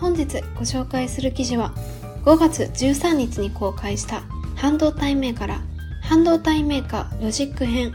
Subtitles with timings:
[0.00, 1.74] 本日ご紹介する記事は
[2.24, 4.22] 5月13日に公開した
[4.56, 5.60] 半導体銘柄
[6.02, 7.92] 半導体メーカーロジック編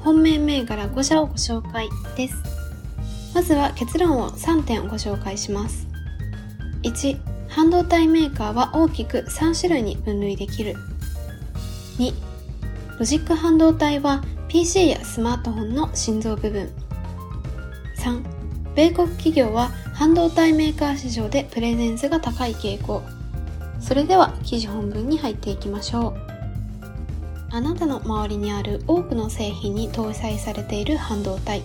[0.00, 2.34] 本命銘柄5社をご紹介です。
[3.34, 5.86] まずは結論を3点ご紹介します。
[6.82, 10.76] 1半導体メーカーは大きく3種類に分類できる。
[11.98, 12.14] 2
[12.98, 16.70] ロジック半導体は PC やスマートフォンの心臓部分。
[17.98, 18.37] 3
[18.78, 23.02] 米国企業は半導体メーカー市場でプレゼンスが高い傾向。
[23.80, 26.14] それでは記事本文に入っていきましょう。
[27.50, 31.64] あなたの周りにある多くの製品に搭載されている半導体。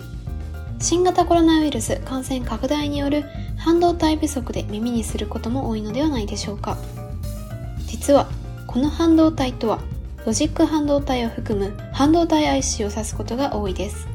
[0.80, 3.22] 新型コロナウイルス感染拡大による
[3.58, 6.76] 半導体不足で耳にすることも多いのではないでしょうか。
[7.86, 8.28] 実は
[8.66, 9.78] この半導体とは
[10.26, 14.08] ロジック半導体を含む半導体 IC を指すことが多いです。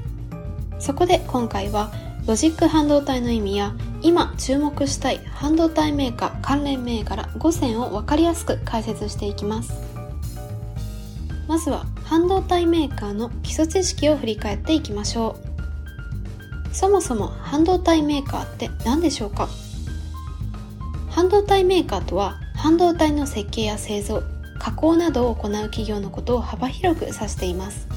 [0.80, 1.94] そこで今回は
[2.30, 9.74] ロジック半導体の意味や今注目したい半導体メーカー関連銘柄5選を分かりやすく解説していきます。
[11.48, 15.38] まずは半導体メーカーの基礎知識を振り返っていきましょ
[16.72, 16.76] う。
[16.76, 19.50] そもそも半導体メーカーって何でしょうか？
[21.10, 24.22] 半導体メーカーとは半導体の設計や製造
[24.60, 27.88] 加工などを行う企業のことを幅広く指しています。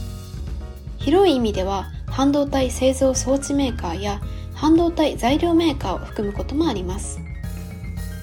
[0.97, 4.21] 広い意味では半導体製造装置メーカーや
[4.55, 7.19] 半導体材料メーカーを含むこともあります。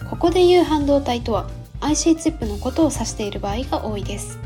[0.09, 1.49] ここで言う半導体とは
[1.81, 4.37] IC チップのことを指している場合が多いです。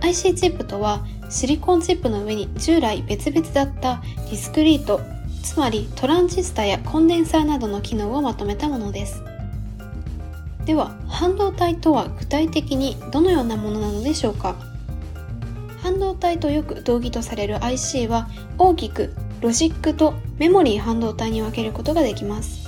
[0.00, 5.00] IC チップとはシリコンチップの上に従来別々だったディスクリート
[5.42, 9.22] つまりトランジスタやコンデンサーなどの機能をまとめたものです。
[10.66, 14.56] では半導体とは具体的にどのようなものなのでしょうか？
[15.84, 22.66] 半導体とよく同義とされる IC は大きくロジックとメモリー半導体に分けることができます。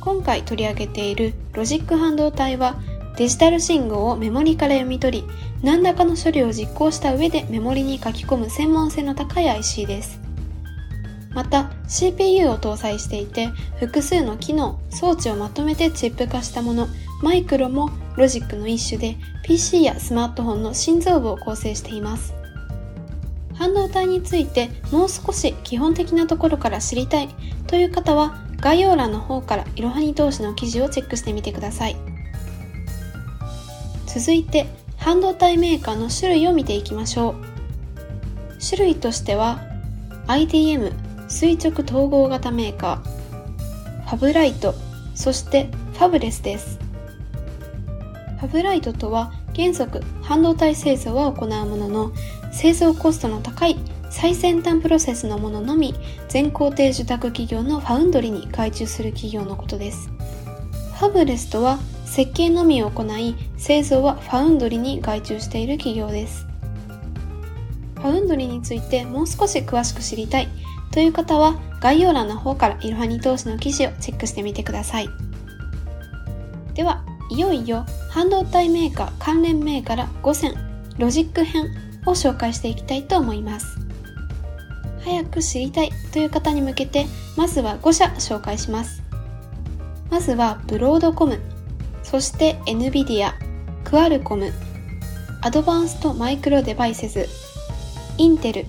[0.00, 2.74] 今回取り上げているロジック半導体は
[3.16, 5.28] デジタル信号をメモリから読み取り
[5.62, 10.20] 何らかの処理を実行した上でメモリに書き込む専門性の高い IC です。
[11.32, 16.88] また CPU を搭載していて複数の機能装置をまとめてチップ化したもの
[17.22, 22.34] マイクロもロジックの一種で PC やスマートフォンの心臓部を構成しています。
[23.58, 27.28] 半導体についてもう少し基本的なところから知りたい
[27.66, 31.96] という方は概要欄の方からいろはに投資の記事をチェックしてみてください。
[34.06, 37.34] 続いて半導体メーカーの種類を見ていきましょう。
[38.60, 39.60] 種類としては
[40.26, 40.92] IDM
[41.28, 44.74] 垂直統合型メーカーファブライト
[45.14, 46.78] そしてファブレスです。
[48.40, 52.12] ファブライトとは原則半導体製造は行うものの
[52.58, 53.76] 製造コストの高い
[54.10, 55.94] 最先端プロセスのもののみ
[56.26, 60.10] 全工程受託企業のファウンドリに外注する企業のことです。
[60.98, 66.48] ファブレスとは設計のみを行い製造はファウンドリに外注している企業です。
[67.94, 70.48] ファウンドリについてもう少し詳しく知りたい
[70.90, 75.08] という方は概要欄の方からいろはに投資の記事をチェックしてみてください。
[76.74, 80.54] ではいよいよ半導体メーカー関連銘柄5選
[80.98, 83.78] ロジック編を紹介していきたいと思います。
[85.04, 89.02] 早く知りたいという方に向けてまずは5社紹介します。
[90.10, 91.38] まずはブロードコム
[92.02, 93.32] そして NVIDIA
[93.84, 94.52] クアルコム
[95.42, 97.26] アドバンストマイクロデバイセズ
[98.16, 98.64] インテル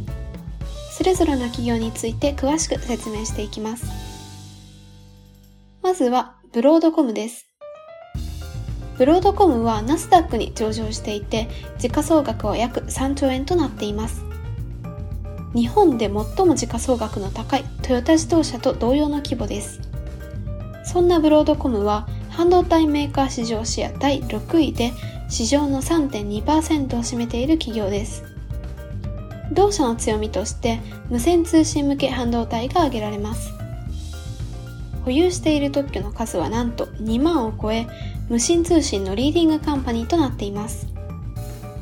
[0.92, 3.86] それぞれの企業について詳しく説明していきます。
[5.82, 7.49] まずはブロードコムです。
[9.00, 11.48] ブロードコムはナスダックに上場していて、
[11.78, 14.26] 時価総額は約3兆円となっています。
[15.56, 19.80] 日本で最も時価総額の高いトヨタ自動車と同様の規模です。
[20.84, 24.92] そんなブロードコムは半導体メーカー市場シェア第6位で
[25.30, 28.26] 市場の3.2%を占めている企業です。
[29.54, 33.54] 同社の強みとして無線通信向け半導体が挙げられます。
[35.06, 37.88] 保有している特許の数はなんと2万を超え、
[38.30, 40.88] 無線通信のリーディングカンパニーとなっています。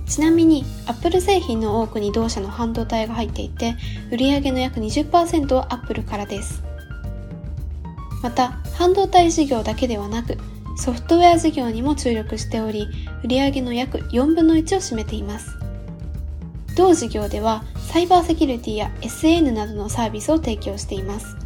[0.05, 3.75] ちなみに、Apple 製品の多くに同社の半導体が入っていて、
[4.11, 6.63] 売上の約20%は Apple からです。
[8.21, 10.37] また半導体事業だけではなく
[10.75, 12.87] ソフトウェア事業にも注力しており
[13.23, 15.55] 売上の約4分の1を占めています
[16.75, 21.36] 同事業ではサイバーセキュリティや SN などのサービスを提供しています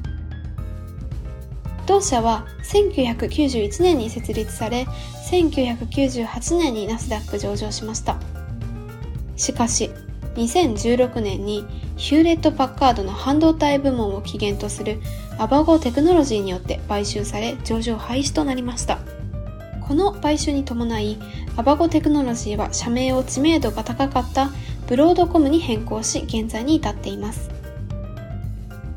[1.87, 4.87] 同社は1991年に設立され
[5.29, 8.17] 1998年にナスダック上場しました。
[9.35, 9.89] しかし
[10.35, 11.65] 2016年に
[11.97, 15.01] ヒューレット・パッカードの半導体部門を起源とする
[15.37, 18.99] アバゴテクノロジーによって買収され上場廃止となりました。
[19.81, 21.17] この買収に伴い
[21.57, 24.51] アバゴテクノロジーは社名を知名度が高かった
[24.87, 27.60] ブロードコムに変更し現在に至っています。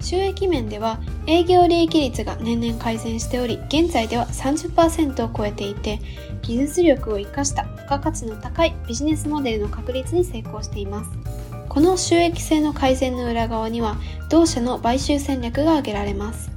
[0.04, 5.98] 収益面では営業利益率が年々改善しており現在では30%を超えていて
[6.42, 11.10] 技術力を生かした付加価値の高いビジネスモデルの確立に成功しています。
[11.70, 13.96] この収益性の改善の裏側には
[14.28, 16.50] 同社の買収戦略が挙げられます。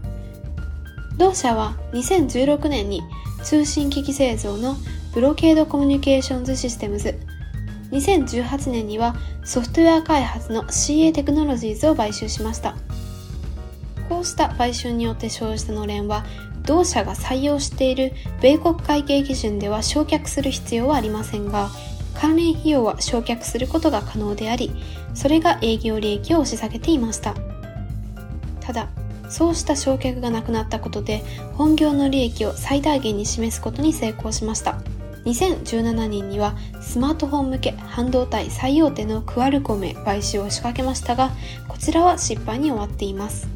[1.18, 3.02] 同社は2016年に
[3.44, 4.76] 通信機器製造の
[5.14, 7.18] ブロケードコミュニケーションズシステムズ。
[7.92, 9.16] 2018年には
[9.46, 12.76] ソフトウェア開発の CA テクノロジーズを買収しました。
[14.10, 16.26] こうした買収によって生じたのれんは
[16.64, 21.70] 同社が採用している米国会計基準では償却する必要はありませんが
[22.14, 24.72] 関連費用は償却することが可能であり
[25.14, 27.36] それが営業利益を押し下げていました。
[28.60, 28.90] ただ
[29.30, 31.24] そうした償却がなくなったことで
[31.54, 34.82] 本業の利益を最大限に示すことに成功しました。
[35.28, 41.32] 2017年にはスマートフォン向け半導体最大手のクアルコムへ買収を仕掛けましたが
[41.68, 43.50] こちらは失敗に終わっています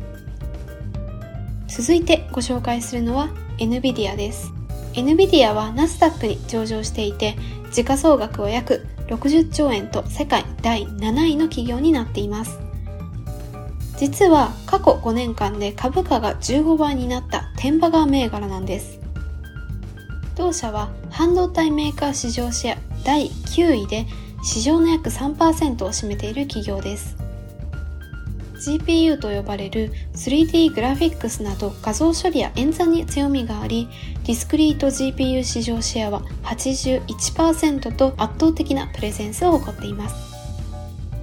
[1.81, 4.53] 続いてご紹介するのは NVIDIA です。
[4.93, 7.35] NVIDIA はナスダックに上場していて
[7.71, 12.59] 時価総額は約60兆円と世界第7位の企業になっています。
[13.97, 18.99] 実は過去5年間で株価が15倍になったテンバガー銘柄なんです。
[20.35, 24.05] 同社は半導体メーカー市場シェア第9位で
[24.43, 27.20] 市場の約3%を占めている企業です。
[28.61, 33.87] GPU と呼ばれる 3D グラフィックスなど画像処理や演算に強みがあり、
[34.23, 40.15] ディスクリート GPU 市場シェアは81%と圧倒的なプレゼンスを誇っています。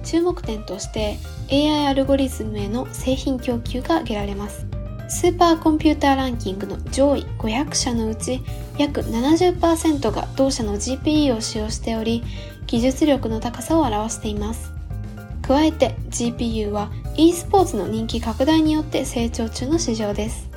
[0.03, 1.17] 注目点として
[1.51, 4.65] AI アルゴリズムへの製品供給が挙げられます。
[5.07, 8.43] スーパーコンピューターランキングの上位500社のうち
[8.77, 12.23] 約70%が同社の GPU を使用しており、
[12.67, 14.71] 技術力の高さを表しています。
[15.41, 20.49] 加えて GPU は e スポーツの人気拡大によって成長中の市場です。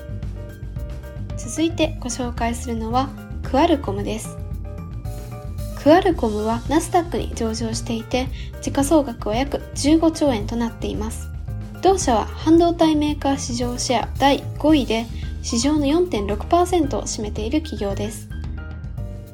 [1.36, 3.08] 続いてご紹介するのは
[3.42, 4.36] クアルコムです。
[5.82, 8.28] クアルコムはナスダックに上場していて、
[8.60, 11.28] 時価総額は約15兆円となっています。
[11.82, 15.06] 同社は半導体メーカー市場シェア第5位で、
[15.42, 18.28] 市場の4.6%を占めている企業です。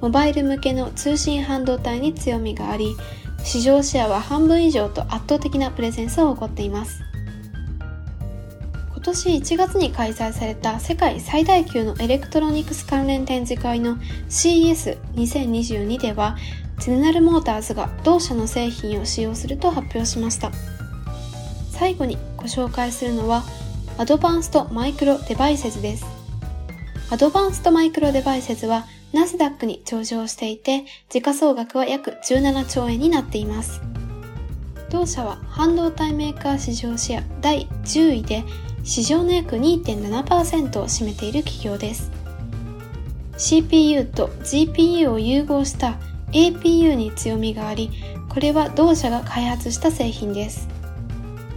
[0.00, 2.96] モバイル向けの通信半導体に強みがあり、
[3.44, 7.02] 市場シェアは半分以上と圧倒的なプレゼンスを誇っています。
[8.99, 13.97] 今年1月に開催された世界最大級のエレクトロニクス関連展示会の
[14.29, 16.37] CES2022 では、
[16.81, 20.50] ゼネラルモーターズが同社の製品を使用すると発表しました。
[21.71, 23.45] 最後にご紹介するのは、
[23.99, 26.05] アドバンストマイクロデバイセズです。
[27.09, 33.81] アドバンストマイクロデバイセズはナスダックに上場していて、時価総額は約17兆円になっています。
[34.90, 38.43] 同社は半導体メーカー市場シェア第10位で、
[38.88, 42.11] 市場の約2.7%を占めている企業です。
[43.37, 45.99] CPU と GPU を融合した
[46.33, 47.90] APU に強みがあり、
[48.30, 50.68] これは同社が開発した製品です。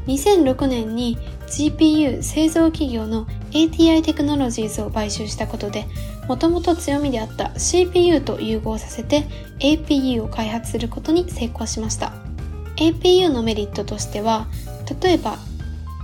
[0.08, 5.86] 2006年に GPU 製造企業の ATI テクノロジーズを買収したことで、
[6.28, 9.24] もともと強みであった CPU と融合させて
[9.60, 12.12] APU を開発することに成功しました。
[12.76, 14.48] APU のメリットとしては、
[15.02, 15.38] 例えば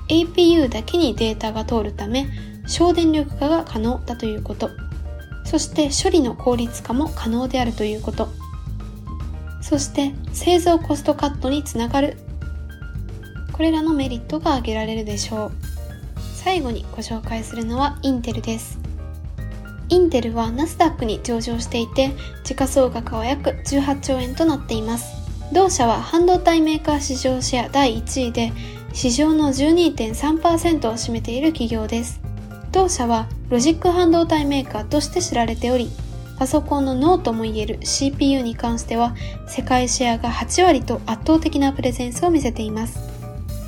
[0.09, 2.27] APU だけにデータが通るため
[2.67, 4.69] 省電力化が可能だということ。
[5.45, 8.27] そして処理の効率化も可能であるということ。
[9.61, 12.17] そして製造コストカットにつながる。
[13.53, 15.51] これらのメリットが挙げられるでしょう。
[16.35, 18.79] 最後にご紹介するのはインテルです。
[19.89, 22.11] インテルはナスダックに上場していて、
[22.43, 25.16] 時価総額は約18兆円となっています。
[25.53, 28.51] 同社は半導体メーカー市場シェア第1位で、
[28.93, 32.19] 市場の12.3%を占めている企業です。
[32.71, 35.89] 同社はロジック半導体メーカーとして知られており、
[36.37, 39.15] パソコンの脳ともいえる CPU に関しては
[39.47, 42.99] 世界シェアが8割と圧倒的なプレゼンスを見せています。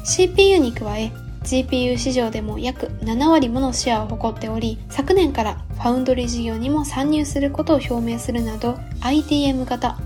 [0.03, 1.11] CPU に加え
[1.43, 9.97] GPU 市場でも約7割ものシェアを誇っており、昨年からファウンドリー事業にも参入することを表明するなど、IDM 型、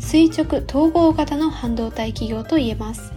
[0.00, 3.12] 垂直統合型の半導体企業と言えます。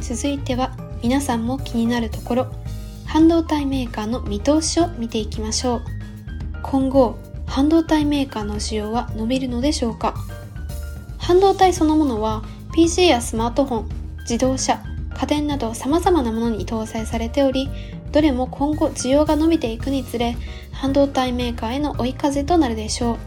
[0.00, 2.46] 続いては、皆さんも気になるところ、
[3.04, 5.82] 半導体メーカーの見通しを見ていきましょう。
[6.62, 10.14] 今後、半導体メーカーの需要は伸びるのでしょうか？
[11.18, 12.42] 半導体そのものは
[12.74, 13.88] PC やスマートフォン、
[14.20, 14.82] 自動車、
[15.14, 17.68] 家電など様々なものに搭載されており、
[18.12, 20.36] どれも今後需要が伸びていくにつれ、
[20.72, 23.18] 半導体メーカーへの追い風となるでしょ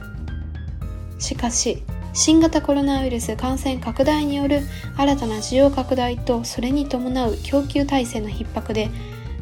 [1.18, 1.22] う。
[1.22, 4.62] しかし、新型コロナウイルス感染拡大による
[4.98, 8.90] 新たな需要拡大とそれに伴う供給体制の逼迫で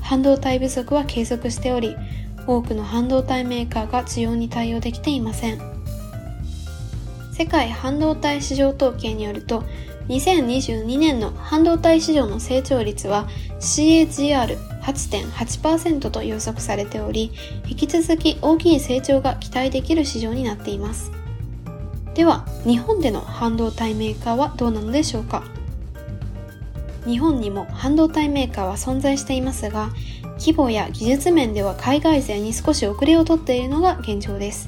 [0.01, 1.95] 半導体不足は継続しており
[2.45, 5.59] 多くの半導体メーカーが需要に対応できていません。
[7.33, 9.63] 世界半導体市場統計によると
[10.07, 13.27] 2022年の半導体市場の成長率は
[13.59, 17.31] CAGR8.8% と予測されており
[17.67, 21.16] 引き続き大きい成長が期待できる市場になっています。
[22.17, 25.43] では日本での半導体メーカーはどうなのでしょうか？
[27.05, 29.91] 日本にも半導体メーカーは存在していますが
[30.39, 34.67] 規模や技術面では海外勢に少し遅れをとっているのが現状です。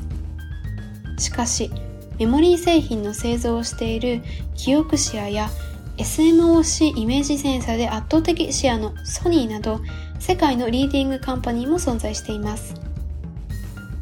[1.18, 1.72] しかし
[2.20, 4.22] メモリー製品の製造をしている
[4.56, 5.50] キオクシアや
[5.98, 9.82] SMOC イメージセンサーで圧倒的シェアのソニーなど
[10.20, 12.76] 世界のリーディングカンパニーも存在しています。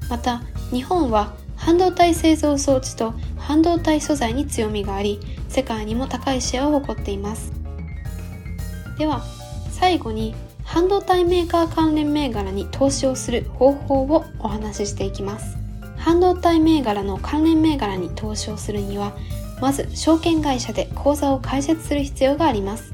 [0.09, 1.33] また日本は
[1.67, 5.19] 半導体製造装置と半導体素材に強みがあり、
[5.49, 7.51] 世界にも高いシェアを誇っています。
[8.97, 9.21] では、
[9.69, 10.33] 最後に
[10.63, 15.57] 半導体メーカー関連銘柄に投資をする方法をお話ししていきます。
[15.97, 19.11] 半導体銘柄の関連銘柄に投資をするには、
[19.59, 22.93] まず証券会社で口座を開設する必要があります。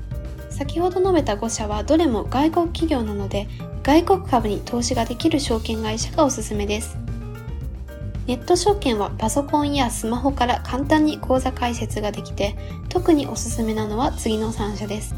[0.49, 3.47] 先ほど述べた5社はどれも外国企業なので、
[3.83, 7.02] 外国株に投資ができる証券会社がおすすめです。
[8.25, 12.55] ネット証券はパソコンやスマホから簡単に口座開設ができて、
[12.87, 15.13] 特におすすめなのは次の3社です。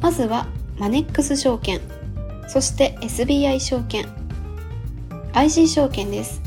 [0.00, 0.46] まずは、
[0.78, 1.80] マネックス証券、
[2.48, 4.06] そして SBI 証券、
[5.32, 6.40] IC 証券です。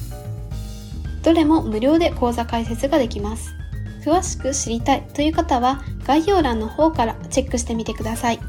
[1.24, 3.56] どれも無料で口座開設ができます。
[4.04, 8.40] 詳しく知りたいという方は概要欄の方からチェックしてみてください。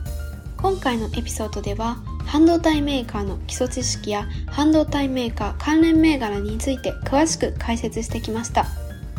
[0.56, 8.66] 今回のエピソードでは半導体メーカーの基礎知識や半導体メーカー関連銘柄について詳しく解説してきました。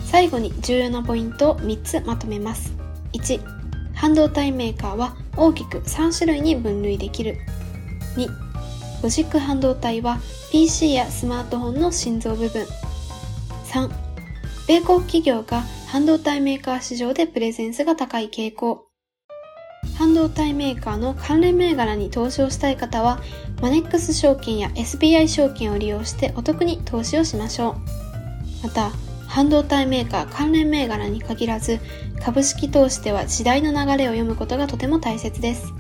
[0.04, 2.74] 最後に重要なポイントを3つまとめます。
[3.14, 3.40] 1、
[3.94, 7.38] 半導体メーカーは大きく3種類に分類できる。
[8.16, 8.28] 2、
[9.02, 10.20] ロジック半導体は
[10.52, 12.66] PC やスマートフォンの心臓部分。
[13.66, 13.90] 3、
[14.68, 18.85] 米国企業が半導体メーカー市場でプレゼンスが高い傾向。
[19.98, 23.22] 半導体メーカーの関連銘柄に投資をしたい方は、
[23.62, 27.78] マネックス証券や SBI 証券を利用してお得に投資をしましょ
[28.64, 28.68] う。
[28.68, 28.92] また、
[29.28, 31.80] 半導体メーカー関連銘柄に限らず、
[32.22, 35.74] 株式投資では時代の流れを読むことがとても大切です。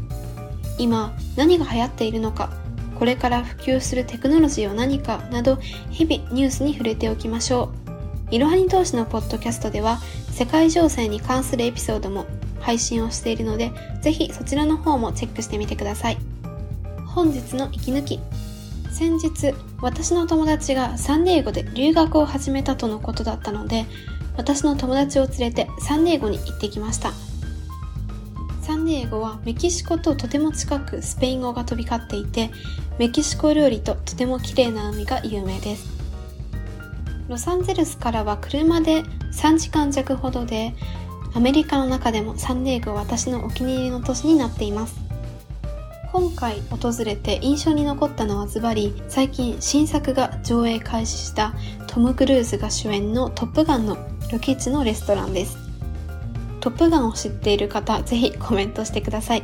[0.78, 2.50] 今、何が流行っているのか、
[2.98, 5.58] これから普及するテクノロジーは何かなど、
[5.90, 7.72] 日々ニュースに触れておきましょ
[8.32, 8.36] う。
[8.36, 10.00] いろはに投資のポッドキャストでは、
[10.32, 12.26] 世界情勢に関するエピソードも
[12.66, 16.18] 配信をしているので、ぜひそちらの方もチェックしてみてください。
[17.06, 18.20] 本日の息抜き。
[18.92, 23.86] 先日、私の友達がサンディエゴで留学を始めたとのことだったので、
[24.36, 27.14] 私の友達を連れてサンディエゴに行ってきました。
[28.62, 32.50] サンディエゴはメキシコととても近くスペイン語が飛び交っていて、
[32.98, 35.86] メキシコ料理ととても綺麗な海が有名です。
[37.28, 39.04] ロサンゼルスからは車で
[39.34, 40.74] 3時間弱ほどで、
[41.36, 44.96] アメリカの中でもサンディエゴは私のお気に入りの都市になっています。
[46.14, 51.54] 今回訪れて印象に残ったのはズバリ最近新作が上映開始した
[51.88, 53.98] トム・クルーズが主演のトップガンの
[54.32, 55.58] ロケ地のレストランです。
[56.62, 59.44] トップガンを知っている方、ぜひコメントしてください。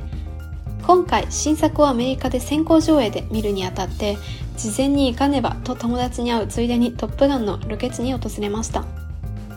[0.87, 4.17] 今回新作をアメリカで先行上映で見るにあたって
[4.55, 9.00] 事前に行かねばと友達に会うついでにトップガンのロケ地に訪れました。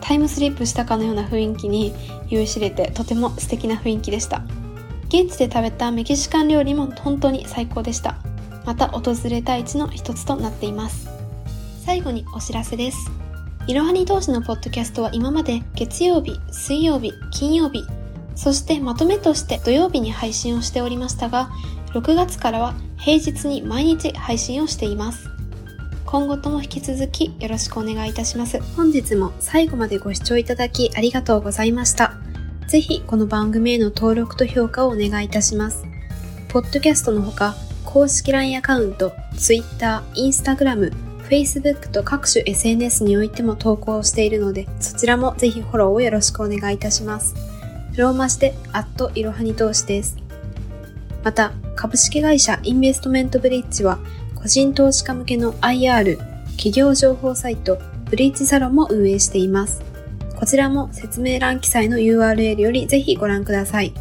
[0.07, 1.91] タイムスリップしたかのような雰囲気に
[2.29, 4.43] 酔いしれてとても素敵な雰囲気でした。
[5.07, 8.17] 現地で食べたメキシカン料理も本当に最高でした。
[8.67, 11.09] また訪れたい地の一つとなっています。
[11.83, 13.09] 最後にお知らせです。
[13.65, 17.83] いろはに投資のポッドキャストは今まで月曜日、水曜日、金曜日、
[18.35, 21.49] そしてまとめとして土曜日に配信をしておりましたが、
[21.93, 25.34] 6月からは平日に毎日配信をしています。
[26.05, 28.61] 今後とも引き続きよろしくお願いいたします。
[28.75, 32.13] 本日も最後までご視聴いただきありがとうございました。
[32.67, 35.83] ぜひこの番組への登録と評価をお願いいたします。
[36.49, 40.93] ポッドキャストのほか、公式 LINE アカウント、Twitter、Instagram、
[41.27, 47.35] Facebook と各種 SNS においても投稿しているので、そちらもぜひフォローをよろしくお願いいたします。
[47.97, 50.17] ローマ字で、アットいろはに投資です。
[51.23, 53.97] また、株式会社インベストメントブリッジは、
[54.45, 56.19] 個人投資家向けの IR、
[56.51, 57.79] 企業情報サイト、
[58.11, 59.81] ブリッジサロンも運営しています。
[60.35, 63.91] こちらも説明欄記載の URL よりぜひご覧ください。